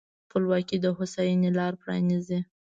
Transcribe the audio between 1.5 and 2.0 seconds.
لاره